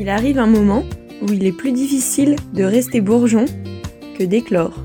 [0.00, 0.84] Il arrive un moment
[1.22, 3.46] où il est plus difficile de rester bourgeon
[4.16, 4.84] que d'éclore.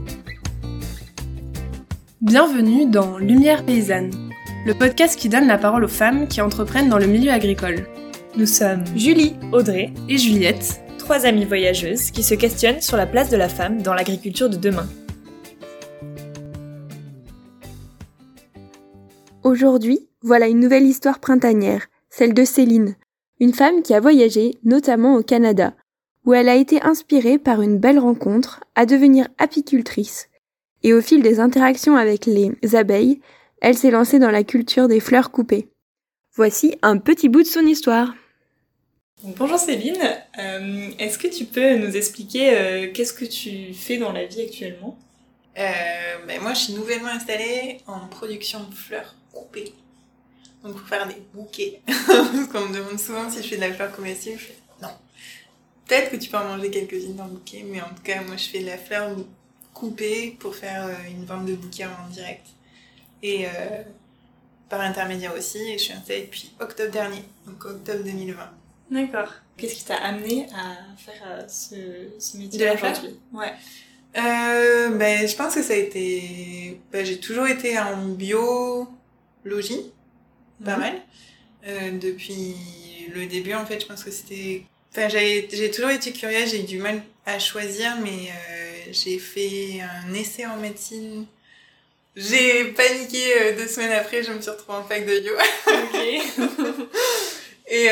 [2.19, 4.09] Bienvenue dans Lumière paysanne,
[4.65, 7.85] le podcast qui donne la parole aux femmes qui entreprennent dans le milieu agricole.
[8.37, 13.29] Nous sommes Julie, Audrey et Juliette, trois amies voyageuses qui se questionnent sur la place
[13.29, 14.89] de la femme dans l'agriculture de demain.
[19.43, 22.95] Aujourd'hui, voilà une nouvelle histoire printanière, celle de Céline,
[23.43, 25.73] une femme qui a voyagé notamment au Canada,
[26.25, 30.29] où elle a été inspirée par une belle rencontre à devenir apicultrice.
[30.81, 33.19] Et au fil des interactions avec les abeilles,
[33.59, 35.67] elle s'est lancée dans la culture des fleurs coupées.
[36.33, 38.13] Voici un petit bout de son histoire.
[39.21, 40.01] Bonjour Céline,
[40.39, 44.43] euh, est-ce que tu peux nous expliquer euh, qu'est-ce que tu fais dans la vie
[44.43, 44.97] actuellement?
[45.59, 45.71] Euh,
[46.25, 49.73] ben Moi je suis nouvellement installée en production de fleurs coupées.
[50.63, 51.81] Donc pour faire des bouquets.
[51.87, 54.89] Parce qu'on me demande souvent si je fais de la fleur comestible, je fais non.
[55.85, 58.37] Peut-être que tu peux en manger quelques-unes dans le bouquet, mais en tout cas moi
[58.37, 59.15] je fais de la fleur
[59.73, 62.45] coupée pour faire une vente de bouquets en direct.
[63.21, 63.45] Et
[64.73, 68.49] par intermédiaire aussi, et je suis installée depuis octobre dernier, donc octobre 2020.
[68.89, 69.31] D'accord.
[69.55, 71.75] Qu'est-ce qui t'a amené à faire euh, ce,
[72.19, 73.53] ce métier de la aujourd'hui Ouais.
[74.17, 76.79] Euh, ben, je pense que ça a été.
[76.91, 79.91] Ben, j'ai toujours été en biologie,
[80.63, 80.79] pas mhm.
[80.79, 81.01] mal.
[81.67, 82.55] Euh, depuis
[83.13, 84.63] le début, en fait, je pense que c'était.
[84.91, 89.81] Enfin, j'ai toujours été curieuse, j'ai eu du mal à choisir, mais euh, j'ai fait
[89.81, 91.25] un essai en médecine.
[92.15, 95.33] J'ai paniqué euh, deux semaines après, je me suis retrouvée en fac de bio.
[95.67, 96.87] Ok.
[97.65, 97.87] Et,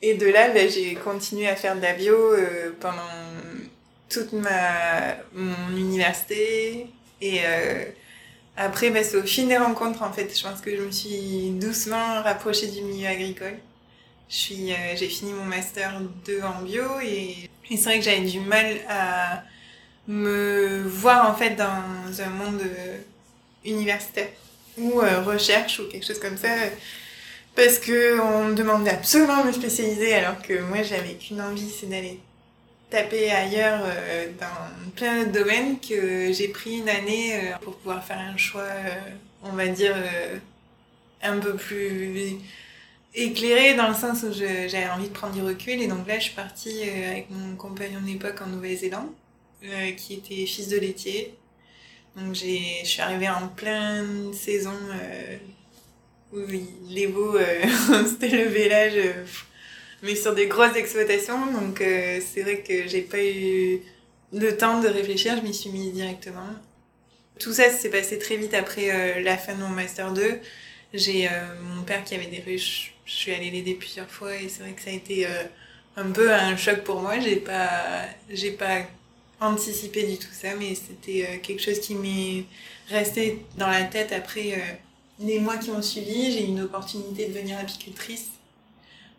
[0.00, 2.34] et de là, ben, j'ai continué à faire de la bio
[2.80, 3.02] pendant
[4.08, 6.86] toute ma, mon université.
[7.20, 7.40] Et
[8.56, 10.36] après, ben, c'est au fil des rencontres, en fait.
[10.36, 13.58] Je pense que je me suis doucement rapprochée du milieu agricole.
[14.50, 18.40] Euh, j'ai fini mon master 2 en bio et, et c'est vrai que j'avais du
[18.40, 19.44] mal à
[20.08, 22.98] me voir en fait dans un monde euh,
[23.64, 24.28] universitaire
[24.76, 26.48] ou recherche ou quelque chose comme ça
[27.54, 31.70] parce que on me demandait absolument de me spécialiser alors que moi j'avais qu'une envie
[31.70, 32.18] c'est d'aller
[32.94, 38.04] taper ailleurs euh, dans plein d'autres domaines que j'ai pris une année euh, pour pouvoir
[38.04, 38.94] faire un choix euh,
[39.42, 39.96] on va dire
[41.22, 42.36] un peu plus
[43.14, 45.82] éclairé dans le sens où j'avais envie de prendre du recul.
[45.82, 49.10] Et donc là je suis partie avec mon compagnon d'époque en Nouvelle-Zélande
[49.98, 51.34] qui était fils de laitier.
[52.16, 54.72] Donc je suis arrivée en pleine saison
[56.34, 57.64] oui, les veaux, euh,
[58.08, 59.24] c'était le village, euh,
[60.04, 61.52] mais sur des grosses exploitations.
[61.52, 63.80] Donc euh, c'est vrai que j'ai pas eu
[64.32, 66.48] le temps de réfléchir, je m'y suis mise directement.
[67.40, 70.38] Tout ça s'est passé très vite après la fin de mon Master 2.
[70.92, 71.28] J'ai
[71.62, 74.72] mon père qui avait des ruches, je suis allée l'aider plusieurs fois et c'est vrai
[74.72, 75.26] que ça a été
[75.96, 77.18] un peu un choc pour moi.
[77.18, 78.82] J'ai pas, j'ai pas
[79.40, 82.44] anticipé du tout ça, mais c'était quelque chose qui m'est
[82.88, 84.78] resté dans la tête après
[85.18, 88.30] les mois qui ont suivi, j'ai eu une opportunité de devenir apicultrice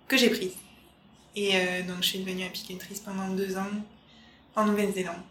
[0.07, 0.53] que j'ai prise.
[1.35, 3.67] Et euh, donc je suis devenue apicultrice pendant deux ans
[4.55, 5.21] en Nouvelle-Zélande.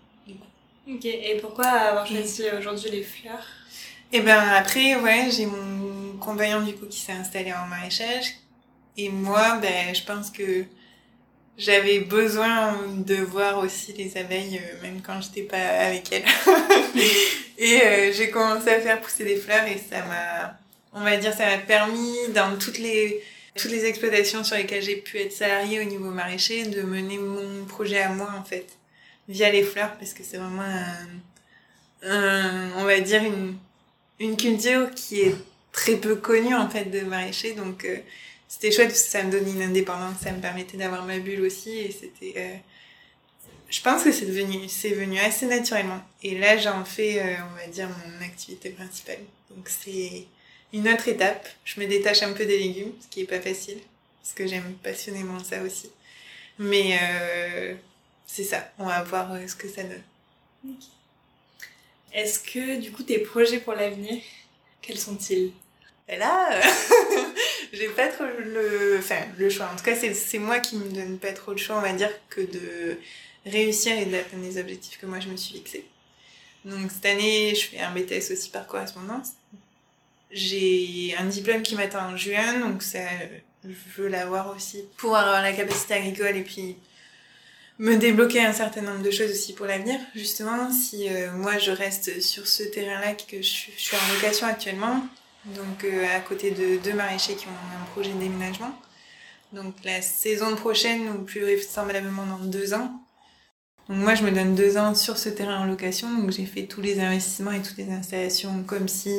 [0.86, 3.46] Ok, et pourquoi avoir choisi aujourd'hui les fleurs?
[4.12, 8.34] Et eh ben après, ouais, j'ai mon compagnon du coup qui s'est installé en maraîchage.
[8.96, 10.66] Et moi, ben, je pense que
[11.56, 16.24] j'avais besoin de voir aussi les abeilles, euh, même quand j'étais pas avec elles.
[17.58, 20.58] et euh, j'ai commencé à faire pousser des fleurs et ça m'a,
[20.92, 23.22] on va dire, ça m'a permis dans toutes les
[23.56, 27.64] toutes les exploitations sur lesquelles j'ai pu être salariée au niveau maraîcher de mener mon
[27.64, 28.66] projet à moi en fait
[29.28, 30.62] via les fleurs parce que c'est vraiment
[32.02, 33.56] un, on va dire une
[34.20, 35.34] une culture qui est
[35.72, 37.96] très peu connue en fait de maraîcher donc euh,
[38.48, 41.40] c'était chouette parce que ça me donnait une indépendance, ça me permettait d'avoir ma bulle
[41.42, 42.56] aussi et c'était euh,
[43.68, 47.56] je pense que c'est devenu c'est venu assez naturellement et là j'en fais euh, on
[47.56, 49.18] va dire mon activité principale.
[49.50, 50.26] Donc c'est
[50.74, 53.78] une autre étape, je me détache un peu des légumes, ce qui est pas facile
[54.20, 55.90] parce que j'aime passionnément ça aussi.
[56.58, 57.74] Mais euh,
[58.26, 60.74] c'est ça, on va voir ce que ça donne.
[62.12, 64.20] Est-ce que du coup tes projets pour l'avenir,
[64.82, 65.52] quels sont-ils?
[66.08, 66.60] Et là,
[67.72, 69.70] j'ai pas trop le, enfin, le choix.
[69.72, 72.10] En tout cas, c'est moi qui me donne pas trop le choix, on va dire,
[72.28, 72.98] que de
[73.46, 75.86] réussir et d'atteindre les objectifs que moi je me suis fixés.
[76.64, 79.32] Donc cette année, je fais un BTS aussi par correspondance.
[80.34, 82.98] J'ai un diplôme qui m'attend en juin, donc ça,
[83.64, 86.76] je veux l'avoir aussi pour avoir la capacité agricole et puis
[87.78, 89.98] me débloquer un certain nombre de choses aussi pour l'avenir.
[90.16, 95.06] Justement, si euh, moi je reste sur ce terrain-là que je, suis en location actuellement,
[95.44, 98.76] donc euh, à côté de deux maraîchers qui ont un projet de déménagement.
[99.52, 103.00] donc la saison prochaine ou plus vraisemblablement dans deux ans.
[103.88, 106.66] Donc moi, je me donne deux ans sur ce terrain en location, donc j'ai fait
[106.66, 109.14] tous les investissements et toutes les installations comme si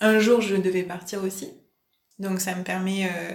[0.00, 1.52] un jour je devais partir aussi.
[2.18, 3.34] Donc ça me permet euh,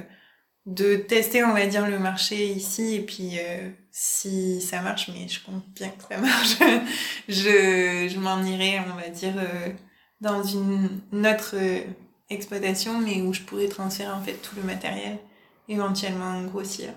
[0.65, 5.27] de tester, on va dire, le marché ici et puis euh, si ça marche, mais
[5.27, 6.57] je compte bien que ça marche,
[7.27, 9.69] je, je m'en irai, on va dire, euh,
[10.19, 11.55] dans une, autre
[12.29, 15.17] exploitation, mais où je pourrais transférer en fait tout le matériel,
[15.67, 16.89] éventuellement grossir.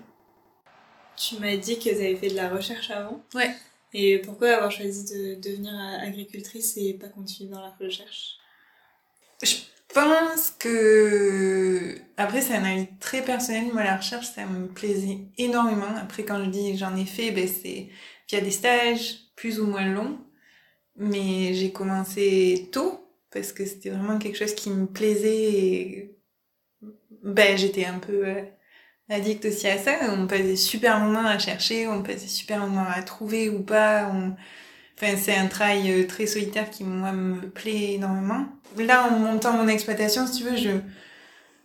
[1.16, 3.22] Tu m'as dit que vous avez fait de la recherche avant.
[3.34, 3.54] Ouais.
[3.92, 5.72] Et pourquoi avoir choisi de devenir
[6.02, 8.38] agricultrice et pas continuer dans la recherche?
[9.94, 13.72] Pense que après c'est un avis très personnel.
[13.72, 15.96] Moi la recherche ça me plaisait énormément.
[16.00, 17.88] Après quand je dis j'en ai fait, ben c'est
[18.28, 20.18] via des stages plus ou moins longs.
[20.96, 26.18] Mais j'ai commencé tôt parce que c'était vraiment quelque chose qui me plaisait et
[27.22, 28.42] ben j'étais un peu euh,
[29.10, 29.92] addict aussi à ça.
[30.10, 34.12] On passait super moments à chercher, on passait super moments à trouver ou pas.
[34.96, 38.46] Enfin, c'est un travail euh, très solitaire qui, moi, me plaît énormément.
[38.78, 40.70] Là, en montant mon exploitation, si tu veux, je,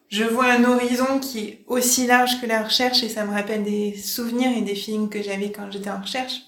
[0.10, 3.64] je vois un horizon qui est aussi large que la recherche et ça me rappelle
[3.64, 6.42] des souvenirs et des films que j'avais quand j'étais en recherche.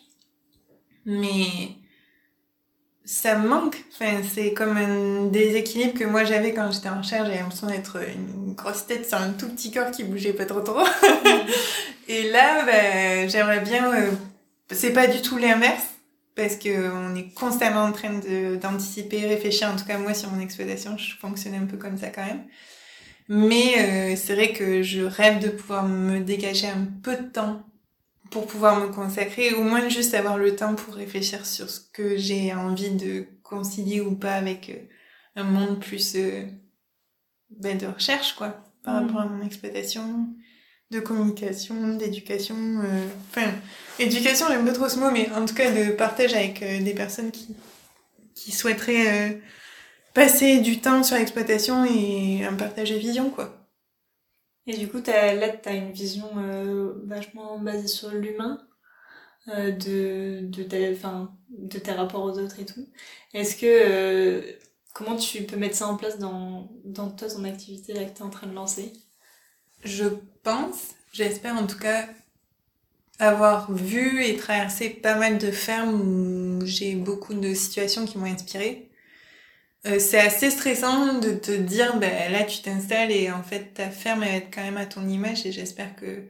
[1.06, 1.46] Mais
[3.06, 3.78] ça me manque.
[3.94, 7.28] Enfin, c'est comme un déséquilibre que moi j'avais quand j'étais en recherche.
[7.28, 10.62] J'avais l'impression d'être une grosse tête sur un tout petit corps qui bougeait pas trop
[10.62, 10.86] trop.
[12.08, 13.94] et là, ben, j'aimerais bien.
[13.94, 14.12] Euh,
[14.72, 15.91] c'est pas du tout l'inverse
[16.42, 18.20] parce que on est constamment en train
[18.60, 19.70] d'anticiper, réfléchir.
[19.70, 22.46] En tout cas, moi sur mon exploitation, je fonctionne un peu comme ça quand même.
[23.30, 27.64] Mais euh, c'est vrai que je rêve de pouvoir me dégager un peu de temps
[28.32, 32.18] pour pouvoir me consacrer, au moins juste avoir le temps pour réfléchir sur ce que
[32.18, 36.46] j'ai envie de concilier ou pas avec euh, un monde plus euh,
[37.52, 39.06] ben, de recherche, quoi, par mm.
[39.06, 40.28] rapport à mon exploitation,
[40.92, 42.56] de communication, d'éducation.
[42.56, 43.52] Euh, enfin,
[44.00, 47.32] éducation, j'aime pas trop ce mot, mais en tout cas de partage avec des personnes
[47.32, 47.56] qui,
[48.36, 49.42] qui souhaiteraient
[50.14, 53.58] passer du temps sur l'exploitation et un partage de vision, quoi.
[54.68, 58.62] Et du coup, as, là, tu as une vision euh, vachement basée sur l'humain,
[59.48, 62.86] euh, de, de, de tes rapports aux autres et tout.
[63.34, 63.66] Est-ce que.
[63.66, 64.54] Euh,
[64.94, 68.20] comment tu peux mettre ça en place dans, dans toi, ton activité là que tu
[68.20, 68.94] es en train de lancer?
[69.84, 70.06] Je
[70.44, 72.08] pense, j'espère en tout cas,
[73.20, 78.32] avoir vu et traversé pas mal de fermes où j'ai beaucoup de situations qui m'ont
[78.32, 78.90] inspiré.
[79.88, 83.90] Euh, c'est assez stressant de te dire, ben là tu t'installes et en fait ta
[83.90, 86.30] ferme elle va être quand même à ton image et j'espère que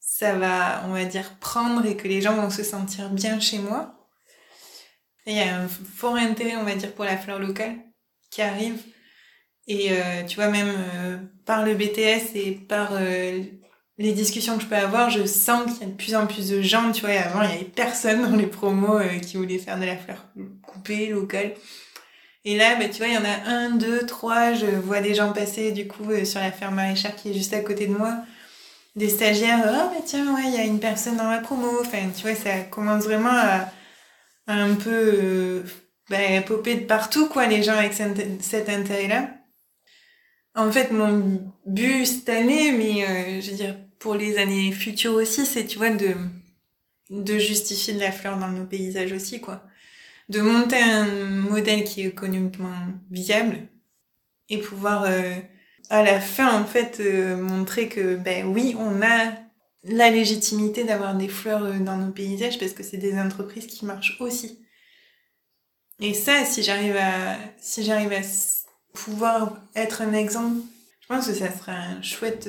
[0.00, 3.58] ça va, on va dire, prendre et que les gens vont se sentir bien chez
[3.58, 3.94] moi.
[5.26, 7.76] il y a un fort intérêt, on va dire, pour la fleur locale
[8.30, 8.82] qui arrive.
[9.66, 11.18] Et euh, tu vois, même euh,
[11.50, 12.92] par le BTS et par
[13.98, 16.48] les discussions que je peux avoir, je sens qu'il y a de plus en plus
[16.48, 19.80] de gens, tu vois, avant il y avait personne dans les promos qui voulaient faire
[19.80, 20.26] de la fleur
[20.62, 21.54] coupée, locale.
[22.44, 25.12] Et là, bah, tu vois, il y en a un, deux, trois, je vois des
[25.16, 27.92] gens passer du coup euh, sur la ferme maraîchère qui est juste à côté de
[27.92, 28.14] moi.
[28.94, 31.80] Des stagiaires, oh bah tiens, ouais, il y a une personne dans la promo.
[31.80, 33.72] Enfin, tu vois, ça commence vraiment à,
[34.46, 35.62] un peu euh,
[36.08, 39.39] bah, popper de partout, quoi, les gens avec cet intérêt-là.
[40.60, 45.14] En fait, mon but cette année, mais euh, je veux dire pour les années futures
[45.14, 49.64] aussi, c'est, tu vois, de, justifier de la fleur dans nos paysages aussi, quoi.
[50.28, 52.74] De monter un modèle qui est économiquement
[53.10, 53.68] viable
[54.50, 55.34] et pouvoir euh,
[55.88, 59.32] à la fin en fait euh, montrer que ben oui on a
[59.84, 64.18] la légitimité d'avoir des fleurs dans nos paysages parce que c'est des entreprises qui marchent
[64.20, 64.64] aussi.
[66.00, 68.22] Et ça si j'arrive à si j'arrive à
[68.92, 70.60] pouvoir être un exemple
[71.00, 72.48] je pense que ça sera un chouette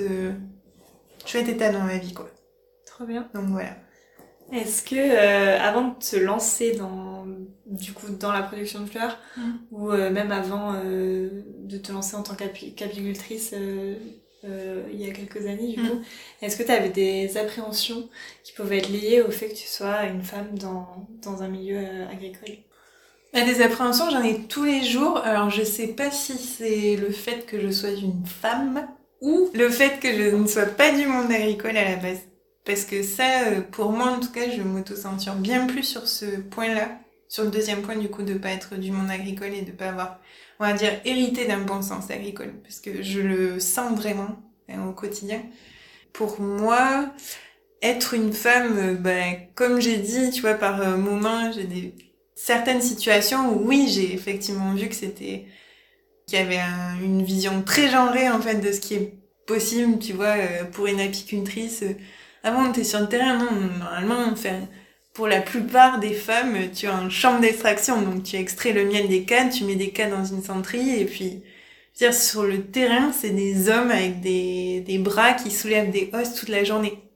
[1.26, 2.30] chouette état dans ma vie quoi
[2.86, 3.76] trop bien donc voilà
[4.52, 7.26] est-ce que euh, avant de te lancer dans
[7.66, 9.52] du coup dans la production de fleurs mm.
[9.72, 11.30] ou euh, même avant euh,
[11.60, 13.56] de te lancer en tant qu'apicultrice
[14.44, 15.90] il y a quelques années du mm.
[15.90, 16.02] coup,
[16.42, 18.10] est-ce que tu avais des appréhensions
[18.44, 21.80] qui pouvaient être liées au fait que tu sois une femme dans, dans un milieu
[22.12, 22.58] agricole?
[23.34, 25.18] Bah, des appréhensions, j'en ai tous les jours.
[25.20, 28.88] Alors je sais pas si c'est le fait que je sois une femme
[29.22, 32.20] ou le fait que je ne sois pas du monde agricole à la base.
[32.66, 36.26] Parce que ça, euh, pour moi en tout cas, je m'auto-censure bien plus sur ce
[36.26, 37.00] point-là.
[37.28, 39.90] Sur le deuxième point, du coup, de pas être du monde agricole et de pas
[39.90, 40.20] avoir,
[40.60, 42.54] on va dire, hérité d'un bon sens agricole.
[42.62, 44.38] Parce que je le sens vraiment
[44.70, 45.42] hein, au quotidien.
[46.14, 47.10] Pour moi,
[47.82, 51.96] être une femme, euh, ben, comme j'ai dit, tu vois, par euh, moments, j'ai des
[52.44, 55.46] certaines situations où oui, j'ai effectivement vu que c'était
[56.26, 56.60] qu'il y avait
[57.04, 59.14] une vision très genrée en fait de ce qui est
[59.46, 61.84] possible, tu vois, euh, pour une apicultrice.
[62.44, 64.34] Avant, t'es sur le terrain, non, normalement,
[65.14, 69.08] pour la plupart des femmes, tu as une chambre d'extraction, donc tu extrais le miel
[69.08, 71.44] des cannes, tu mets des cannes dans une centrie, et puis,
[71.96, 76.34] dire, sur le terrain, c'est des hommes avec des, des bras qui soulèvent des os
[76.34, 77.11] toute la journée.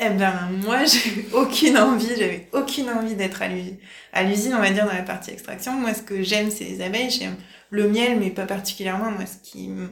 [0.00, 4.86] Eh ben, moi, j'ai aucune envie, j'avais aucune envie d'être à l'usine, on va dire,
[4.86, 5.72] dans la partie extraction.
[5.72, 7.36] Moi, ce que j'aime, c'est les abeilles, j'aime
[7.70, 9.10] le miel, mais pas particulièrement.
[9.10, 9.88] Moi, ce qui me,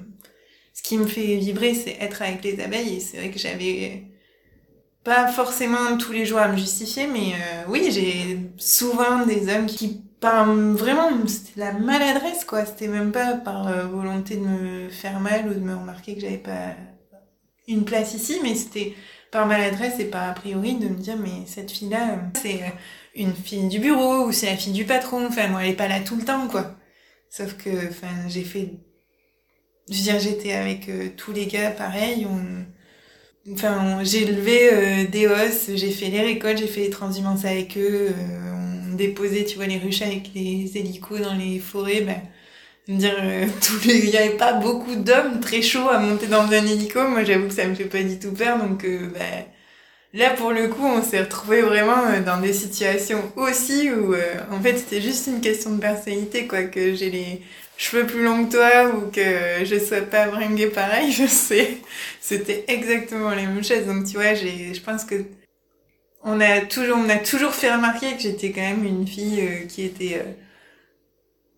[0.74, 4.04] ce qui me fait vibrer, c'est être avec les abeilles, et c'est vrai que j'avais
[5.04, 9.66] pas forcément tous les jours à me justifier, mais euh, oui, j'ai souvent des hommes
[9.66, 12.64] qui, par vraiment, c'était la maladresse, quoi.
[12.66, 16.20] C'était même pas par euh, volonté de me faire mal ou de me remarquer que
[16.20, 16.74] j'avais pas
[17.68, 18.94] une place ici, mais c'était
[19.30, 22.60] par maladresse et par a priori de me dire, mais cette fille-là, euh, c'est
[23.14, 25.88] une fille du bureau ou c'est la fille du patron, enfin, moi, elle est pas
[25.88, 26.76] là tout le temps, quoi.
[27.30, 28.72] Sauf que, enfin, j'ai fait,
[29.90, 32.66] je veux dire, j'étais avec tous les gars pareil, on,
[33.52, 37.76] Enfin, j'ai levé euh, des os, j'ai fait les récoltes, j'ai fait les transhumances avec
[37.78, 42.20] eux, euh, on déposait, tu vois, les ruches avec les hélicos dans les forêts, ben,
[42.88, 43.98] dire, euh, tous les...
[43.98, 47.48] il n'y avait pas beaucoup d'hommes très chauds à monter dans un hélico, moi j'avoue
[47.48, 49.44] que ça me fait pas du tout peur, donc, ben,
[50.14, 54.14] là pour le coup, on s'est retrouvés vraiment dans des situations aussi où,
[54.50, 57.42] en fait, c'était juste une question de personnalité, quoi, que j'ai les
[57.76, 61.78] cheveux plus longs que toi ou que je sois pas bringuée pareil, je sais.
[62.20, 63.86] C'était exactement les mêmes choses.
[63.86, 65.24] Donc tu vois, j'ai, je pense que
[66.24, 69.66] on a toujours, on a toujours fait remarquer que j'étais quand même une fille euh,
[69.66, 70.32] qui était euh,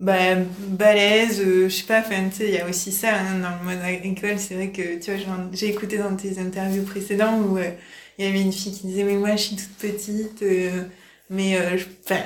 [0.00, 3.40] bah, balèze, euh, je sais pas, enfin tu sais, il y a aussi ça hein,
[3.40, 4.38] dans le monde agricole.
[4.38, 8.40] C'est vrai que tu vois, j'ai écouté dans tes interviews précédentes où il y avait
[8.40, 10.44] une fille qui disait mais moi je suis toute petite,
[11.30, 11.58] mais
[12.04, 12.22] enfin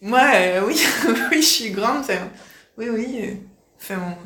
[0.00, 0.30] moi
[0.66, 0.76] oui,
[1.30, 2.04] oui je suis grande.
[2.78, 3.18] Oui, oui.
[3.22, 3.34] Euh,
[3.80, 4.16] enfin,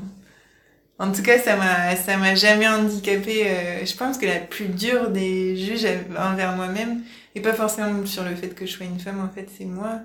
[0.98, 3.46] en tout cas, ça m'a, ça m'a jamais handicapé.
[3.48, 5.86] Euh, je pense que la plus dure des juges
[6.18, 7.02] envers moi-même,
[7.34, 10.00] et pas forcément sur le fait que je sois une femme, en fait, c'est moi.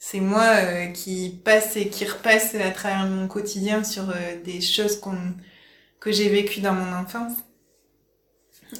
[0.00, 4.12] C'est moi euh, qui passe et qui repasse à travers mon quotidien sur
[4.44, 5.34] des choses qu'on,
[6.00, 7.34] que j'ai vécues dans mon enfance.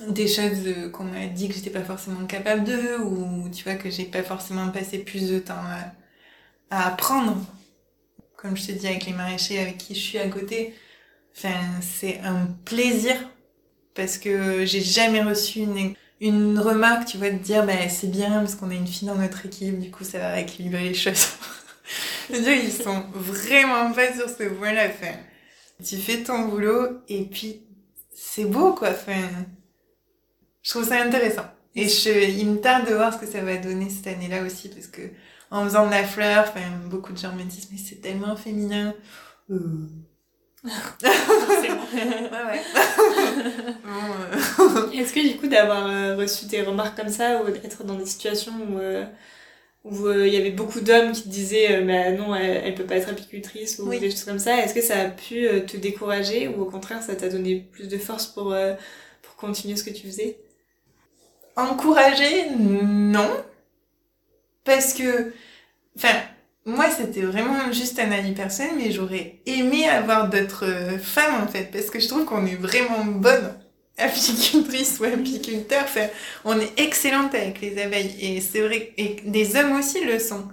[0.08, 3.90] Des choses qu'on m'a dit que j'étais pas forcément capable de, ou tu vois, que
[3.90, 5.92] j'ai pas forcément passé plus de temps à,
[6.70, 7.36] à apprendre
[8.36, 10.74] comme je t'ai dit avec les maraîchers avec qui je suis à côté,
[11.36, 13.14] enfin, c'est un plaisir
[13.94, 18.40] parce que j'ai jamais reçu une, une remarque, tu vois, de dire, bah, c'est bien
[18.40, 21.28] parce qu'on a une fille dans notre équipe, du coup, ça va équilibrer les choses.
[22.30, 24.88] dire, ils sont vraiment pas sur ce point-là.
[24.88, 25.14] Enfin,
[25.84, 27.62] tu fais ton boulot et puis
[28.14, 28.90] c'est beau, quoi.
[28.90, 29.28] Enfin,
[30.62, 31.46] je trouve ça intéressant.
[31.74, 34.68] Et je, il me tarde de voir ce que ça va donner cette année-là aussi
[34.68, 35.02] parce que
[35.50, 36.46] en faisant de la fleur.
[36.48, 38.94] Enfin, beaucoup de gens me disent, mais c'est tellement féminin.
[39.50, 39.88] Euh...
[41.02, 41.10] ouais,
[41.92, 42.60] ouais.
[43.86, 44.90] Euh.
[44.92, 48.06] Est-ce que du coup d'avoir euh, reçu des remarques comme ça ou d'être dans des
[48.06, 49.04] situations où euh,
[49.84, 52.96] où il y avait beaucoup d'hommes qui te disaient bah non elle, elle, peut pas
[52.96, 56.60] être apicultrice ou des choses comme ça est-ce que ça a pu te décourager ou
[56.60, 58.54] au contraire ça t'a donné plus de force pour
[59.22, 60.38] pour continuer ce que tu faisais?
[61.56, 63.30] Encourager non
[64.64, 65.32] parce que,
[65.96, 66.14] enfin,
[66.66, 71.46] moi, c'était vraiment juste un avis personnel, mais j'aurais aimé avoir d'autres euh, femmes, en
[71.46, 73.54] fait, parce que je trouve qu'on est vraiment bonne
[73.98, 75.82] apicultrice ou apiculteur.
[75.84, 76.06] Enfin,
[76.44, 78.14] on est excellente avec les abeilles.
[78.20, 80.48] Et c'est vrai, et des hommes aussi le sont.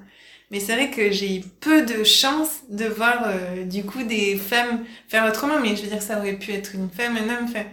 [0.51, 4.37] Mais c'est vrai que j'ai eu peu de chance de voir, euh, du coup, des
[4.37, 5.59] femmes faire autrement.
[5.59, 7.45] Mais je veux dire, ça aurait pu être une femme, un homme.
[7.49, 7.65] Enfin,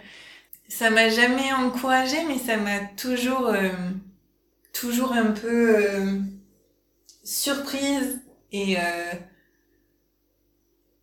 [0.69, 3.49] ça m'a jamais encouragée, mais ça m'a toujours...
[3.49, 3.71] Euh,
[4.75, 6.19] toujours un peu euh,
[7.23, 8.21] surprise
[8.55, 9.13] et euh,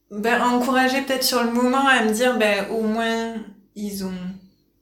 [0.09, 3.35] ben, encouragée peut-être sur le moment à me dire ben au moins
[3.75, 4.21] ils ont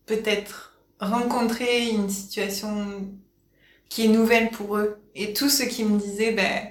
[0.06, 3.10] peut-être rencontré une situation
[3.90, 5.02] qui est nouvelle pour eux.
[5.16, 6.70] Et tout ce qui me disait ben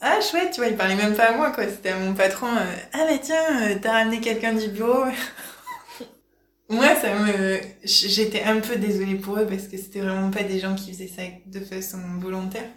[0.00, 1.68] ah chouette tu vois il parlait même pas à moi quoi.
[1.68, 5.04] C'était à mon patron euh, ah bah tiens t'as ramené quelqu'un du bureau
[6.70, 10.58] moi, ça me, j'étais un peu désolée pour eux parce que c'était vraiment pas des
[10.60, 12.68] gens qui faisaient ça de façon volontaire.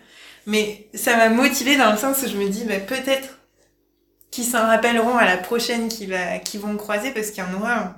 [0.48, 3.40] Mais ça m'a motivée dans le sens où je me dis, bah, peut-être
[4.32, 7.54] qu'ils s'en rappelleront à la prochaine qui va, qui vont croiser parce qu'il y en
[7.60, 7.96] aura un.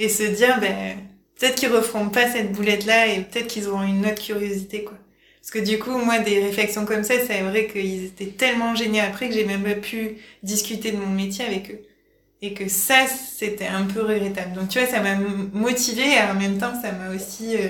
[0.00, 0.98] Et se dire, ben,
[1.38, 4.98] peut-être qu'ils referont pas cette boulette-là et peut-être qu'ils auront une autre curiosité, quoi.
[5.40, 9.00] Parce que du coup, moi, des réflexions comme ça, c'est vrai qu'ils étaient tellement gênés
[9.00, 11.80] après que j'ai même pas pu discuter de mon métier avec eux
[12.42, 16.34] et que ça c'était un peu regrettable donc tu vois ça m'a motivé et en
[16.34, 17.68] même temps ça m'a aussi euh,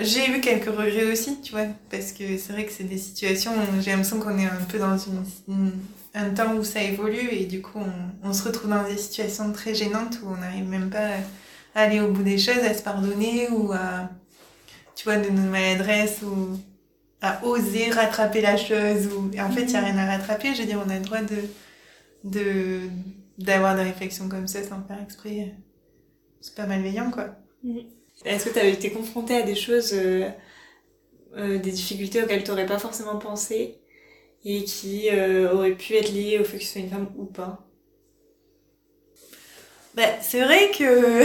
[0.00, 3.52] j'ai eu quelques regrets aussi, tu vois, parce que c'est vrai que c'est des situations
[3.52, 5.72] où j'ai l'impression qu'on est un peu dans une,
[6.14, 9.52] un temps où ça évolue et du coup on, on, se retrouve dans des situations
[9.52, 11.08] très gênantes où on n'arrive même pas
[11.74, 14.10] à aller au bout des choses, à se pardonner ou à,
[14.94, 16.58] tu vois, de nos maladresses ou
[17.20, 20.62] à oser rattraper la chose ou en fait il n'y a rien à rattraper, je
[20.62, 21.36] veux dire on a le droit de
[22.24, 22.80] de
[23.38, 25.54] d'avoir des réflexions comme ça sans faire exprès.
[26.40, 27.36] C'est pas malveillant quoi.
[27.62, 27.78] Mm.
[28.24, 30.28] Est-ce que tu avais été confrontée à des choses, euh,
[31.36, 33.78] euh, des difficultés auxquelles tu n'aurais pas forcément pensé
[34.44, 37.26] et qui euh, auraient pu être liées au fait que tu sois une femme ou
[37.26, 37.66] pas?
[39.94, 41.24] Bah, C'est vrai que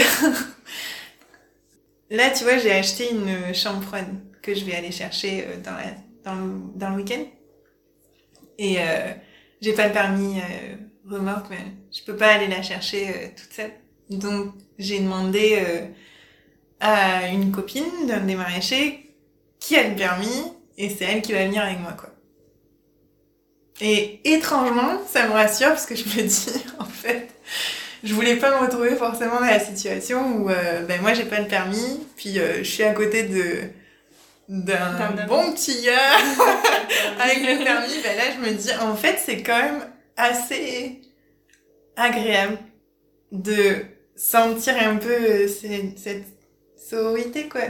[2.09, 3.95] là, tu vois, j'ai acheté une chambre
[4.41, 5.85] que je vais aller chercher dans, la,
[6.23, 7.23] dans, le, dans le week-end.
[8.57, 8.77] Et
[9.61, 10.39] j'ai pas le permis
[11.05, 13.71] remorque, mais je peux pas aller la chercher toute seule.
[14.09, 15.59] Donc, j'ai demandé
[16.81, 19.15] à une copine d'un des maraîchers
[19.59, 22.09] qui a le permis et c'est elle qui va venir avec moi quoi.
[23.79, 27.29] Et étrangement, ça me rassure parce que je me dis en fait,
[28.03, 31.39] je voulais pas me retrouver forcément dans la situation où euh, ben moi j'ai pas
[31.39, 33.69] le permis, puis euh, je suis à côté de
[34.49, 35.93] d'un bon petit gars
[37.19, 41.01] avec le permis, ben là je me dis en fait c'est quand même assez
[41.95, 42.57] agréable
[43.31, 43.85] de
[44.15, 46.40] sentir un peu cette, cette
[46.89, 47.61] sororité, quoi.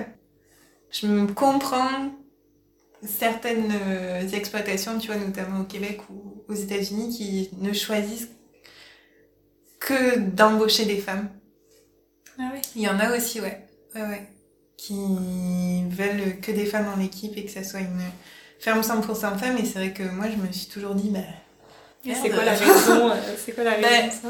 [0.92, 2.12] Je me comprends
[3.04, 8.30] certaines euh, exploitations, tu vois, notamment au Québec ou aux États-Unis, qui ne choisissent
[9.80, 11.30] que d'embaucher des femmes.
[12.40, 12.62] Ah oui.
[12.76, 13.68] Il y en a aussi, ouais.
[13.96, 14.28] Ouais, ouais.
[14.78, 14.96] Qui
[15.90, 18.02] veulent que des femmes dans l'équipe et que ça soit une
[18.60, 19.58] ferme 100% femmes.
[19.58, 21.20] Et c'est vrai que moi, je me suis toujours dit, bah.
[22.04, 24.30] C'est quoi la raison, euh, c'est quoi la raison bah, ça?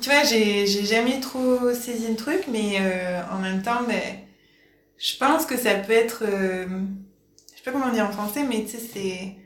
[0.00, 4.02] Tu vois, j'ai, j'ai jamais trop saisi le truc, mais euh, en même temps, ben,
[4.98, 6.24] je pense que ça peut être...
[6.26, 6.66] Euh,
[7.52, 9.36] je sais pas comment dire en français, mais tu sais, c'est...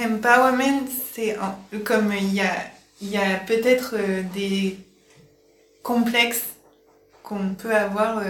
[0.00, 1.36] Empowerment, c'est
[1.84, 2.52] comme il y a,
[3.00, 4.78] y a peut-être euh, des
[5.82, 6.44] complexes
[7.22, 8.22] qu'on peut avoir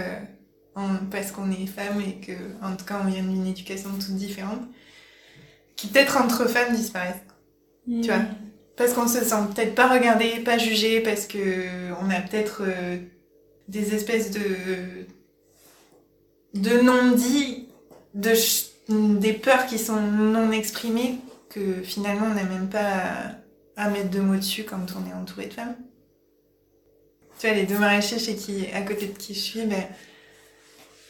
[0.77, 4.15] en, parce qu'on est femme et que, en tout cas, on vient d'une éducation toute
[4.15, 4.63] différente,
[5.75, 7.17] qui peut-être entre femmes disparaissent.
[7.87, 8.19] Tu vois?
[8.19, 8.48] Hmm.
[8.79, 11.67] Parce qu'on se sent peut-être pas regardé, pas jugé, parce que
[12.01, 12.97] on a peut-être euh,
[13.67, 15.05] des espèces de
[16.55, 17.69] de non-dits,
[18.15, 18.33] de
[18.89, 21.19] des peurs qui sont non exprimées
[21.51, 23.35] que finalement on n'a même pas
[23.77, 25.77] à, mettre de mots dessus quand on est entouré de femmes.
[27.39, 29.85] Tu vois, les deux maraîchers chez qui, à côté de qui je suis, ben,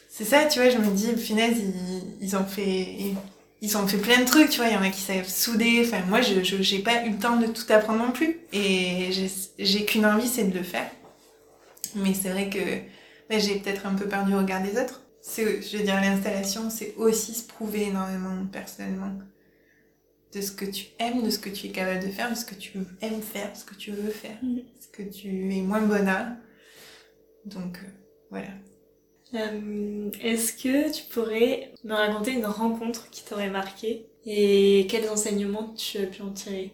[0.09, 3.15] c'est ça, tu vois, je me dis, finesse, ils, ils ont fait,
[3.77, 6.01] ont fait plein de trucs, tu vois, il y en a qui savent souder, enfin,
[6.07, 8.39] moi, je, je, j'ai pas eu le temps de tout apprendre non plus.
[8.53, 10.89] Et j'ai, j'ai qu'une envie, c'est de le faire.
[11.95, 12.59] Mais c'est vrai que,
[13.29, 15.01] ben, j'ai peut-être un peu peur du regard des autres.
[15.21, 19.11] C'est, je veux dire, l'installation, c'est aussi se prouver énormément, personnellement.
[20.33, 22.45] De ce que tu aimes, de ce que tu es capable de faire, de ce
[22.45, 24.61] que tu aimes faire, de ce que tu veux faire, Mhm.
[24.79, 26.37] ce que tu es moins bonne à.
[27.45, 27.87] Donc, euh,
[28.29, 28.49] voilà.
[29.33, 35.73] Euh, Est-ce que tu pourrais me raconter une rencontre qui t'aurait marqué et quels enseignements
[35.75, 36.73] tu as pu en tirer?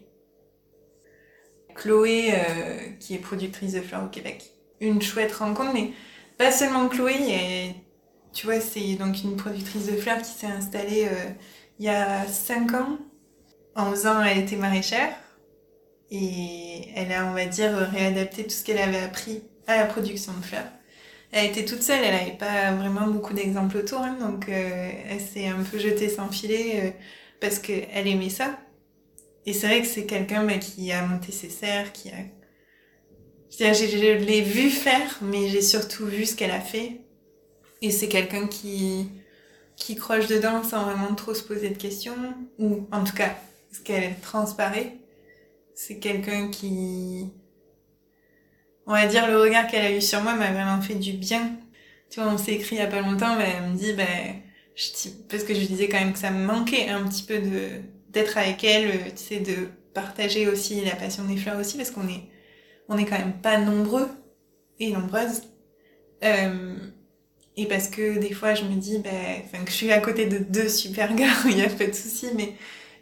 [1.74, 4.50] Chloé, euh, qui est productrice de fleurs au Québec.
[4.80, 5.92] Une chouette rencontre, mais
[6.38, 7.74] pas seulement Chloé,
[8.32, 11.30] tu vois, c'est donc une productrice de fleurs qui s'est installée euh,
[11.78, 12.98] il y a 5 ans.
[13.76, 15.14] En faisant, elle était maraîchère
[16.10, 20.32] et elle a, on va dire, réadapté tout ce qu'elle avait appris à la production
[20.34, 20.68] de fleurs.
[21.32, 25.20] Elle était toute seule, elle n'avait pas vraiment beaucoup d'exemples autour, hein, donc euh, elle
[25.20, 26.90] s'est un peu jetée sans filet euh,
[27.40, 28.58] parce qu'elle aimait ça.
[29.44, 32.14] Et c'est vrai que c'est quelqu'un bah, qui a monté ses serres, qui a...
[33.50, 37.00] Je, je l'ai vu faire, mais j'ai surtout vu ce qu'elle a fait.
[37.82, 39.08] Et c'est quelqu'un qui,
[39.76, 42.16] qui croche dedans sans vraiment trop se poser de questions,
[42.58, 43.36] ou en tout cas,
[43.72, 44.96] ce qu'elle transparaît.
[45.74, 47.30] C'est quelqu'un qui...
[48.86, 51.56] On va dire, le regard qu'elle a eu sur moi m'a vraiment fait du bien.
[52.10, 54.42] Tu vois, on s'est écrit il y a pas longtemps, mais elle me dit, ben,
[54.76, 57.82] je parce que je disais quand même que ça me manquait un petit peu de
[58.10, 61.90] d'être avec elle, euh, tu sais, de partager aussi la passion des fleurs aussi, parce
[61.90, 62.22] qu'on est,
[62.88, 64.08] on est quand même pas nombreux
[64.80, 65.42] et nombreuses.
[66.24, 66.76] Euh,
[67.56, 70.26] et parce que des fois, je me dis, ben, enfin, que je suis à côté
[70.26, 72.54] de deux super gars, il y a pas de souci, mais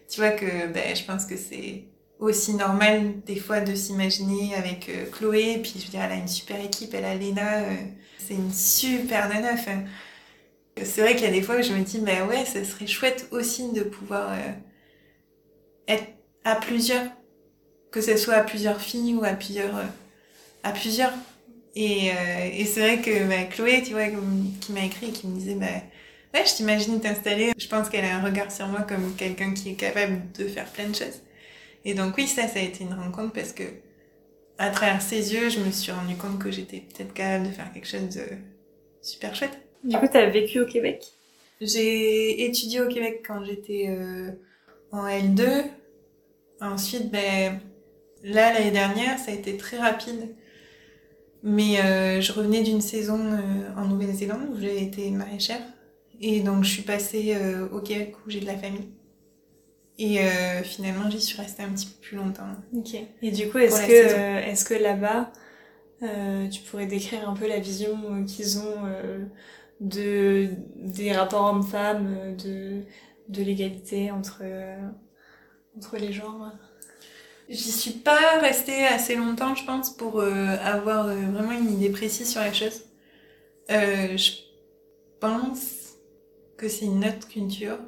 [0.09, 1.85] tu vois que, ben, je pense que c'est
[2.25, 6.17] aussi normal des fois de s'imaginer avec euh, Chloé, puis je veux dire, elle a
[6.17, 7.77] une super équipe, elle a Léna, euh,
[8.19, 9.57] c'est une super nana,
[10.83, 12.87] c'est vrai qu'il y a des fois où je me dis, bah ouais, ça serait
[12.87, 14.53] chouette aussi de pouvoir euh,
[15.89, 16.07] être
[16.45, 17.05] à plusieurs,
[17.93, 19.75] que ce soit à plusieurs filles ou à plusieurs,
[20.65, 21.13] à plusieurs,
[21.77, 22.09] Et,
[22.55, 24.09] et c'est vrai que bah, Chloé, tu vois,
[24.61, 25.67] qui m'a écrit et qui me disait, bah,
[26.35, 27.53] ouais, je t'imagine t'installer.
[27.59, 30.67] Je pense qu'elle a un regard sur moi comme quelqu'un qui est capable de faire
[30.73, 31.24] plein de choses.
[31.85, 33.65] Et donc oui, ça, ça a été une rencontre parce que
[34.59, 37.73] à travers ses yeux, je me suis rendu compte que j'étais peut-être capable de faire
[37.73, 38.25] quelque chose de
[39.03, 39.59] super chouette.
[39.83, 41.05] Du coup, t'as vécu au Québec?
[41.61, 44.31] J'ai étudié au Québec quand j'étais euh,
[44.93, 45.65] en L2.
[46.61, 47.61] Ensuite, ben,
[48.23, 50.35] là, l'année dernière, ça a été très rapide.
[51.43, 53.39] Mais euh, je revenais d'une saison euh,
[53.77, 55.61] en Nouvelle-Zélande où j'ai été maraîchère.
[56.21, 57.37] Et donc, je suis passée
[57.73, 58.89] au Québec où j'ai de la famille.
[59.99, 62.49] Et euh, finalement, j'y suis restée un petit peu plus longtemps.
[62.77, 62.97] Ok.
[63.23, 65.31] Et du coup, est-ce que, euh, est-ce que là-bas,
[66.03, 69.25] euh, tu pourrais décrire un peu la vision qu'ils ont euh,
[69.81, 72.83] de des rapports hommes-femmes, de
[73.29, 74.43] de l'égalité entre
[75.77, 76.53] entre les genres?
[77.49, 82.41] J'y suis pas restée assez longtemps, je pense, pour avoir vraiment une idée précise sur
[82.41, 82.85] la chose.
[83.69, 84.33] je
[85.21, 85.95] pense
[86.57, 87.79] que c'est une autre culture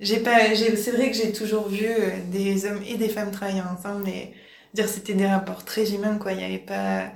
[0.00, 3.62] j'ai pas c'est vrai que j'ai toujours vu euh, des hommes et des femmes travailler
[3.62, 4.32] ensemble mais
[4.74, 7.10] dire c'était des rapports très humains quoi il y avait pas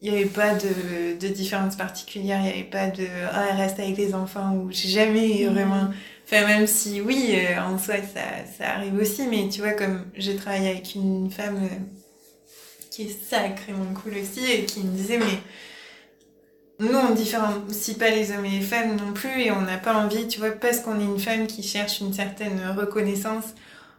[0.00, 3.56] il y avait pas de de différence particulière il y avait pas de ah elle
[3.58, 5.52] reste avec les enfants ou j'ai jamais mmh.
[5.52, 5.90] vraiment
[6.24, 8.22] enfin même si oui euh, en soi ça
[8.58, 11.76] ça arrive aussi mais tu vois comme j'ai travaillé avec une femme euh,
[12.90, 15.38] qui est sacrément cool aussi et qui me disait mais
[16.80, 19.94] nous, on différencie pas les hommes et les femmes non plus et on n'a pas
[19.94, 23.44] envie, tu vois, parce qu'on est une femme qui cherche une certaine reconnaissance,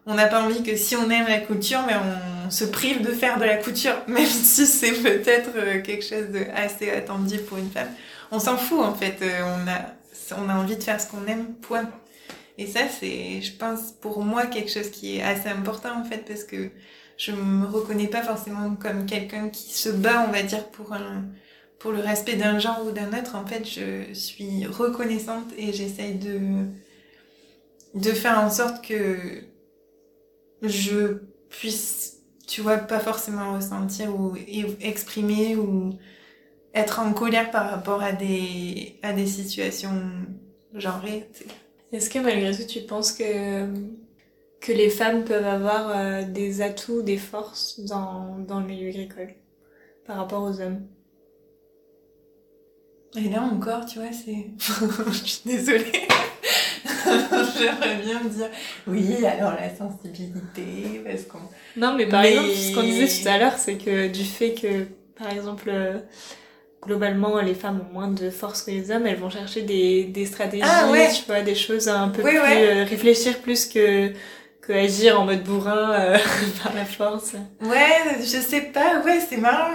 [0.08, 3.12] on n'a pas envie que si on aime la couture, mais on se prive de
[3.12, 7.60] faire de la couture, même si c'est peut-être euh, quelque chose de assez attendu pour
[7.60, 7.90] une femme.
[8.32, 11.28] On s'en fout en fait, euh, on a, on a envie de faire ce qu'on
[11.28, 11.88] aime, point.
[12.58, 16.26] Et ça, c'est, je pense, pour moi, quelque chose qui est assez important en fait,
[16.28, 16.72] parce que
[17.18, 21.26] je me reconnais pas forcément comme quelqu'un qui se bat, on va dire, pour un,
[21.82, 26.14] pour le respect d'un genre ou d'un autre, en fait, je suis reconnaissante et j'essaye
[26.14, 26.68] de,
[27.96, 29.42] de faire en sorte que
[30.62, 31.18] je
[31.50, 34.36] puisse, tu vois, pas forcément ressentir ou
[34.80, 35.98] exprimer ou
[36.76, 40.00] être en colère par rapport à des, à des situations
[40.76, 41.28] genrées.
[41.92, 43.66] Est-ce que malgré tout, tu penses que,
[44.60, 49.34] que les femmes peuvent avoir euh, des atouts, des forces dans, dans le milieu agricole
[50.06, 50.86] par rapport aux hommes?
[53.16, 54.48] Et là encore, tu vois, c'est.
[55.12, 55.92] je suis désolée.
[56.86, 58.50] J'aimerais bien me dire,
[58.88, 61.40] oui, alors la sensibilité, parce qu'on.
[61.76, 64.86] Non, mais par exemple, ce qu'on disait tout à l'heure, c'est que du fait que,
[65.18, 66.00] par exemple, euh,
[66.82, 70.26] globalement, les femmes ont moins de force que les hommes, elles vont chercher des, des
[70.26, 72.38] stratégies, ah, tu vois, des choses un peu plus.
[72.38, 74.14] Euh, réfléchir plus que
[74.62, 76.18] que agir en mode bourrin euh,
[76.64, 77.34] par la force.
[77.62, 79.74] Ouais, je sais pas, ouais, c'est marrant.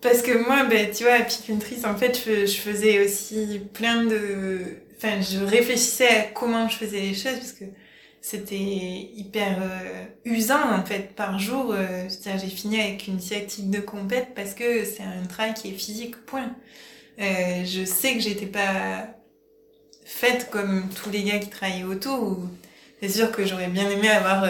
[0.00, 4.60] Parce que moi, ben, tu vois, apicultrice, en fait, je, je, faisais aussi plein de...
[4.96, 7.64] Enfin, je réfléchissais à comment je faisais les choses, parce que
[8.20, 11.72] c'était hyper euh, usant, en fait, par jour.
[11.72, 15.70] Euh, C'est-à-dire, j'ai fini avec une sciatique de compète parce que c'est un travail qui
[15.70, 16.54] est physique, point.
[17.20, 19.08] Euh, je sais que j'étais pas
[20.04, 22.38] faite comme tous les gars qui travaillaient autour.
[23.02, 24.48] C'est sûr que j'aurais bien aimé avoir...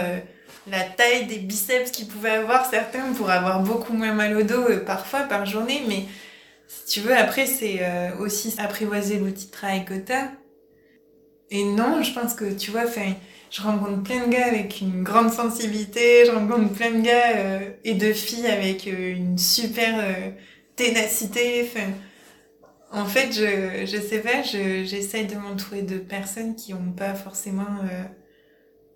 [0.70, 4.68] La taille des biceps qu'ils pouvaient avoir certains pour avoir beaucoup moins mal au dos
[4.68, 6.04] euh, parfois par journée mais
[6.66, 10.28] si tu veux après c'est euh, aussi apprivoiser l'outil de travail que t'as
[11.50, 13.14] et non je pense que tu vois enfin
[13.50, 17.70] je rencontre plein de gars avec une grande sensibilité je rencontre plein de gars euh,
[17.84, 20.04] et de filles avec une super
[20.76, 21.70] ténacité
[22.92, 27.14] en fait je je sais pas je j'essaye de m'entourer de personnes qui ont pas
[27.14, 27.78] forcément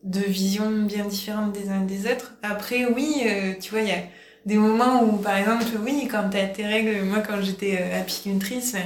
[0.03, 2.35] de visions bien différentes des uns des autres.
[2.43, 4.03] Après, oui, euh, tu vois, il y a
[4.47, 8.77] des moments où, par exemple, oui, quand t'as tes règles, moi, quand j'étais euh, apicultrice,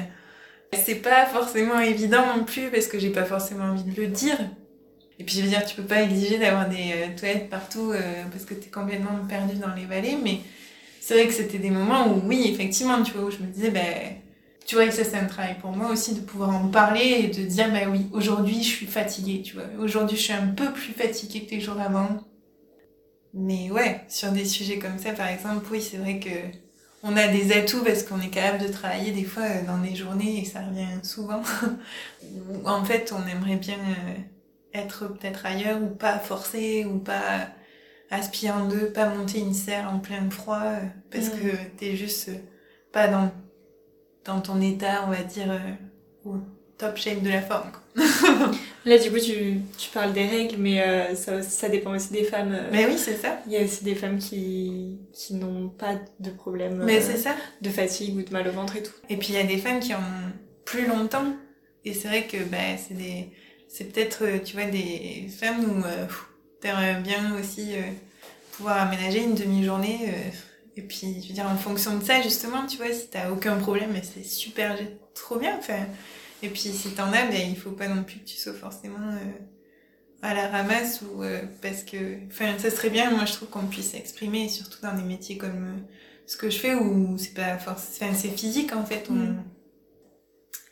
[0.72, 4.38] c'est pas forcément évident non plus parce que j'ai pas forcément envie de le dire.
[5.18, 8.24] Et puis, je veux dire, tu peux pas exiger d'avoir des euh, toilettes partout euh,
[8.31, 10.40] parce que t'es complètement perdu dans les vallées, mais
[11.00, 13.70] c'est vrai que c'était des moments où, oui, effectivement, tu vois, où je me disais,
[13.70, 13.83] ben,
[14.66, 17.29] tu vois, et ça, c'est un travail pour moi aussi de pouvoir en parler et
[17.29, 19.66] de dire, bah oui, aujourd'hui, je suis fatiguée, tu vois.
[19.79, 22.09] Aujourd'hui, je suis un peu plus fatiguée que les jours avant.
[23.33, 26.31] Mais ouais, sur des sujets comme ça, par exemple, oui, c'est vrai que
[27.05, 29.94] on a des atouts parce qu'on est capable de travailler des fois euh, dans des
[29.94, 31.42] journées et ça revient souvent.
[32.64, 34.14] en fait, on aimerait bien euh,
[34.74, 37.48] être peut-être ailleurs ou pas forcer ou pas
[38.11, 40.81] aspirer en deux, pas monter une serre en plein froid euh,
[41.12, 41.38] parce mmh.
[41.38, 42.31] que t'es juste
[42.92, 43.31] pas dans
[44.26, 46.30] dans ton état, on va dire, euh,
[46.78, 47.70] top shape de la forme.
[48.84, 52.22] Là, du coup, tu, tu parles des règles, mais euh, ça, ça dépend aussi des
[52.24, 52.52] femmes.
[52.52, 52.68] euh.
[52.70, 53.38] Mais oui, c'est ça.
[53.46, 57.34] Il y a aussi des femmes qui, qui n'ont pas de problème Mais euh, ça.
[57.62, 58.92] de fatigue ou de mal au ventre et tout.
[59.08, 60.32] Et puis il y a des femmes qui en ont
[60.64, 61.34] plus longtemps.
[61.84, 63.30] Et c'est vrai que bah, c'est des,
[63.68, 65.82] c'est peut-être, euh, tu vois, des femmes où
[66.60, 67.72] t'aimerais bien aussi
[68.52, 69.98] pouvoir aménager une demi-journée.
[70.76, 73.30] Euh, et puis, je veux dire, en fonction de ça, justement, tu vois, si t'as
[73.30, 74.76] aucun problème, c'est super,
[75.14, 75.56] trop bien.
[75.58, 75.86] Enfin,
[76.42, 78.98] et puis si t'en as, ben, il faut pas non plus que tu sois forcément
[78.98, 79.32] euh,
[80.22, 83.66] à la ramasse ou euh, parce que, enfin, ça serait bien, moi je trouve qu'on
[83.66, 85.80] puisse s'exprimer, surtout dans des métiers comme euh,
[86.26, 89.06] ce que je fais où c'est pas forcément, c'est physique en fait.
[89.10, 89.14] On...
[89.14, 89.44] Mm.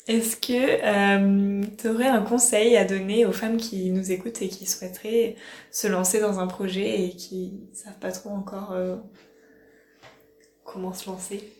[0.06, 4.66] Est-ce que tu aurais un conseil à donner aux femmes qui nous écoutent et qui
[4.66, 5.34] souhaiteraient
[5.70, 8.96] se lancer dans un projet et qui savent pas trop encore euh,
[10.64, 11.52] comment se lancer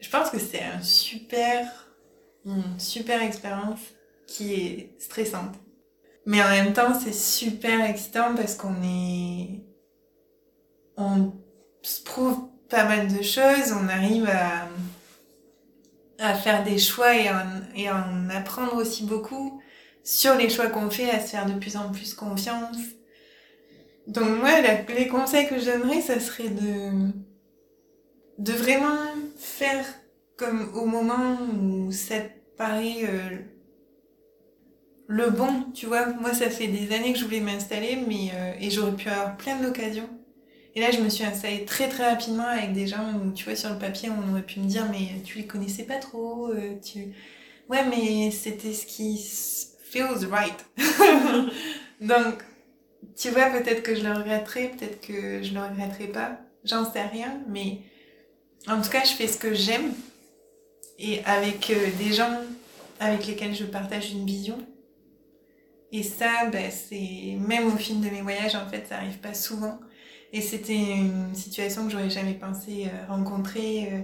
[0.00, 1.66] Je pense que c'est un super,
[2.44, 3.80] une super expérience
[4.26, 5.54] qui est stressante.
[6.26, 9.64] Mais en même temps, c'est super excitant parce qu'on est,
[10.96, 11.32] on
[11.82, 14.68] se prouve pas mal de choses, on arrive à,
[16.18, 19.60] à faire des choix et en- et en apprendre aussi beaucoup
[20.04, 22.76] sur les choix qu'on fait, à se faire de plus en plus confiance.
[24.06, 24.50] Donc moi,
[24.88, 27.10] les conseils que je donnerais, ça serait de,
[28.38, 28.96] de vraiment
[29.36, 29.84] faire
[30.36, 32.16] comme au moment où ça
[32.56, 33.38] paraît euh,
[35.08, 36.06] le bon, tu vois.
[36.06, 39.36] Moi, ça fait des années que je voulais m'installer, mais euh, et j'aurais pu avoir
[39.36, 40.08] plein d'occasions.
[40.74, 43.56] Et là, je me suis installée très très rapidement avec des gens où, tu vois,
[43.56, 46.78] sur le papier, on aurait pu me dire, mais tu les connaissais pas trop, euh,
[46.84, 47.14] tu...
[47.70, 49.18] Ouais, mais c'était ce qui
[49.84, 50.66] feels right.
[52.00, 52.44] Donc,
[53.16, 56.40] tu vois, peut-être que je le regretterai, peut-être que je le regretterai pas.
[56.64, 57.80] J'en sais rien, mais
[58.68, 59.92] en tout cas, je fais ce que j'aime
[60.98, 62.40] et avec euh, des gens
[62.98, 64.58] avec lesquels je partage une vision.
[65.92, 69.34] Et ça, ben, c'est même au fil de mes voyages, en fait, ça arrive pas
[69.34, 69.78] souvent.
[70.32, 74.00] Et c'était une situation que j'aurais jamais pensé euh, rencontrer, euh,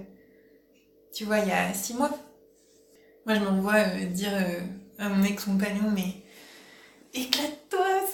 [1.13, 2.11] tu vois, il y a six mois.
[3.25, 4.31] Moi, je me vois dire
[4.99, 6.23] à mon ex-compagnon, mais
[7.13, 7.85] éclate-toi,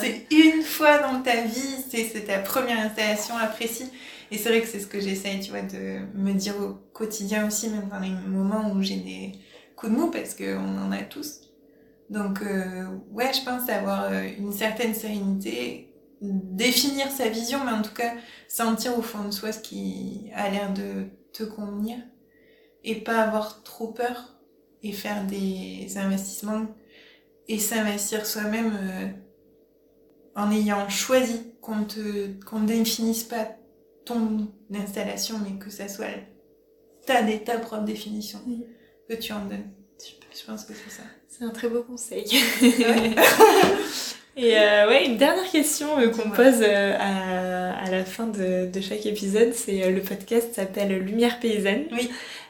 [0.00, 3.90] c'est une fois dans ta vie, c'est ta première installation, apprécie.
[4.30, 7.46] Et c'est vrai que c'est ce que j'essaye, tu vois, de me dire au quotidien
[7.46, 9.32] aussi, même dans les moments où j'ai des
[9.76, 11.40] coups de mou, parce qu'on en a tous.
[12.10, 17.82] Donc, euh, ouais, je pense avoir euh, une certaine sérénité, définir sa vision, mais en
[17.82, 18.14] tout cas,
[18.48, 21.98] sentir au fond de soi ce qui a l'air de te convenir,
[22.84, 24.36] et pas avoir trop peur,
[24.82, 26.66] et faire des investissements,
[27.48, 29.08] et s'investir soi-même euh,
[30.36, 33.56] en ayant choisi qu'on te, qu'on définisse pas
[34.12, 36.06] ton installation, mais que ça soit
[37.06, 38.64] ta, ta propre définition Oui.
[39.08, 39.70] que tu en donnes.
[39.98, 41.02] Je pense que c'est ça.
[41.28, 42.24] C'est un très beau conseil.
[42.62, 43.14] Ouais.
[44.36, 48.70] Et euh, ouais, une dernière question euh, qu'on pose euh, à, à la fin de,
[48.70, 51.86] de chaque épisode, c'est le podcast s'appelle Lumière paysanne.
[51.92, 52.08] Oui.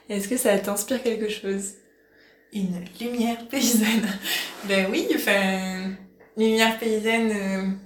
[0.09, 1.73] Est-ce que ça t'inspire quelque chose?
[2.53, 4.07] Une lumière paysanne.
[4.68, 5.92] ben oui, enfin,
[6.37, 7.79] lumière paysanne,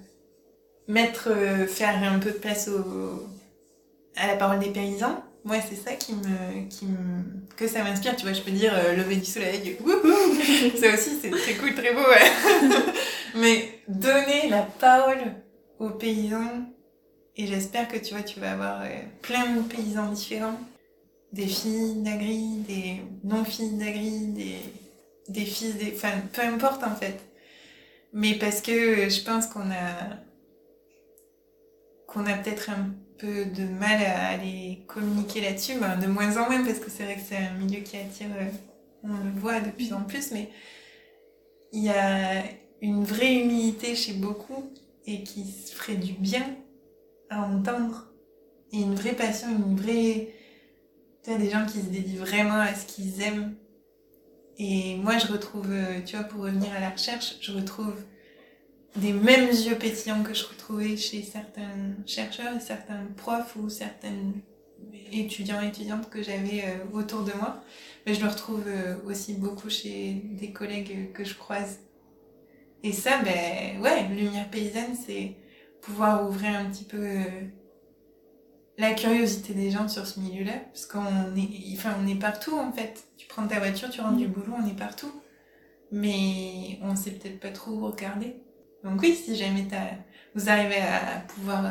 [0.89, 1.31] mettre,
[1.69, 3.23] faire un peu de place au,
[4.17, 5.23] à la parole des paysans.
[5.45, 7.23] Moi, c'est ça qui me, qui me,
[7.57, 8.17] que ça m'inspire.
[8.17, 9.93] Tu vois, je peux dire euh, lever du soleil, wouhou
[10.81, 12.71] Ça aussi, c'est très cool, très beau, ouais.
[13.35, 15.35] Mais donner la parole
[15.79, 16.67] aux paysans,
[17.37, 18.89] et j'espère que tu vois, tu vas avoir euh,
[19.21, 20.59] plein de paysans différents.
[21.33, 24.59] Des filles d'agri, des non-filles d'agri, des,
[25.29, 27.19] des fils, des, enfin, peu importe en fait.
[28.13, 30.17] Mais parce que euh, je pense qu'on a,
[32.07, 36.65] qu'on a peut-être un de mal à aller communiquer là-dessus, ben, de moins en moins
[36.65, 38.49] parce que c'est vrai que c'est un milieu qui attire, euh,
[39.03, 40.51] on le voit de plus en plus, mais
[41.73, 42.43] il y a
[42.81, 44.71] une vraie humilité chez beaucoup
[45.07, 46.57] et qui se ferait du bien
[47.31, 48.11] à entendre.
[48.73, 50.29] Et une vraie passion, une vraie...
[51.23, 53.55] Tu as des gens qui se dédient vraiment à ce qu'ils aiment.
[54.59, 57.95] Et moi, je retrouve, euh, tu vois, pour revenir à la recherche, je retrouve
[58.97, 64.41] des mêmes yeux pétillants que je retrouvais chez certains chercheurs et certains profs ou certaines
[65.13, 67.63] étudiants et étudiantes que j'avais euh, autour de moi.
[68.07, 71.81] Mais je le retrouve euh, aussi beaucoup chez des collègues que je croise.
[72.83, 75.37] Et ça, ben ouais, Lumière Paysanne, c'est
[75.81, 77.25] pouvoir ouvrir un petit peu euh,
[78.79, 80.53] la curiosité des gens sur ce milieu-là.
[80.73, 83.09] Parce qu'on est, enfin, on est partout en fait.
[83.17, 85.13] Tu prends ta voiture, tu rentres du boulot, on est partout.
[85.91, 88.44] Mais on sait peut-être pas trop où regarder.
[88.85, 89.65] Donc oui, si jamais
[90.35, 91.71] vous arrivez à pouvoir euh,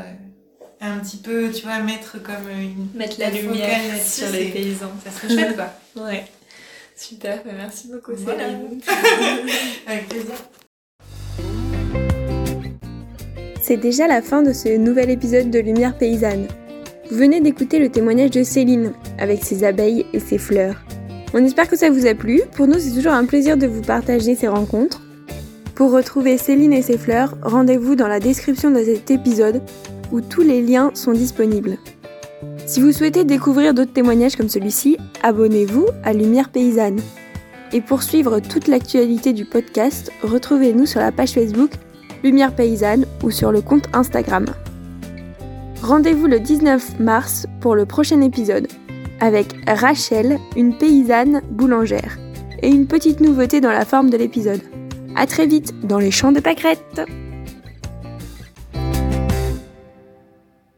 [0.82, 4.92] un petit peu, tu vois, mettre comme une Mettre la la lumière sur les paysans.
[5.04, 5.70] ça serait chouette quoi.
[6.04, 6.26] Ouais.
[6.96, 8.46] Super, bah, merci beaucoup Voilà.
[8.46, 8.82] Céline.
[9.88, 10.34] Avec plaisir.
[13.62, 16.48] C'est déjà la fin de ce nouvel épisode de Lumière paysanne.
[17.12, 20.84] Vous venez d'écouter le témoignage de Céline, avec ses abeilles et ses fleurs.
[21.34, 22.42] On espère que ça vous a plu.
[22.56, 25.03] Pour nous, c'est toujours un plaisir de vous partager ces rencontres.
[25.76, 29.62] Pour retrouver Céline et ses fleurs, rendez-vous dans la description de cet épisode
[30.12, 31.78] où tous les liens sont disponibles.
[32.68, 37.02] Si vous souhaitez découvrir d'autres témoignages comme celui-ci, abonnez-vous à Lumière Paysanne.
[37.72, 41.72] Et pour suivre toute l'actualité du podcast, retrouvez-nous sur la page Facebook
[42.24, 44.46] Lumière Paysanne ou sur le compte Instagram.
[45.82, 48.68] Rendez-vous le 19 mars pour le prochain épisode
[49.20, 52.18] avec Rachel, une paysanne boulangère,
[52.62, 54.62] et une petite nouveauté dans la forme de l'épisode.
[55.16, 57.02] À très vite dans les champs de pâquerettes